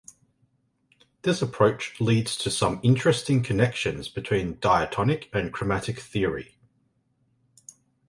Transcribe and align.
This 1.21 1.43
approach 1.43 1.99
leads 2.01 2.35
to 2.37 2.49
some 2.49 2.79
interesting 2.81 3.43
connections 3.43 4.09
between 4.09 4.57
diatonic 4.59 5.29
and 5.31 5.53
chromatic 5.53 5.99
theory. 5.99 6.57